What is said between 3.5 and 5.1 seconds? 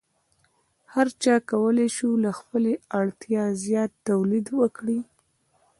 زیات تولید وکړي.